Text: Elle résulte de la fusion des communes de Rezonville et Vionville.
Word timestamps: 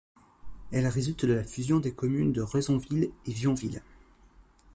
Elle 0.71 0.87
résulte 0.87 1.25
de 1.27 1.33
la 1.33 1.43
fusion 1.43 1.79
des 1.79 1.93
communes 1.93 2.33
de 2.33 2.41
Rezonville 2.41 3.11
et 3.27 3.31
Vionville. 3.31 3.83